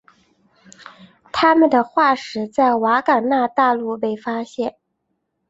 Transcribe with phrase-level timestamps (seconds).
[1.31, 4.75] 它们的化石在冈瓦纳大陆被发现。